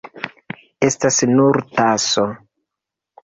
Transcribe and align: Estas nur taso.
Estas 0.87 1.19
nur 1.33 1.59
taso. 1.81 2.23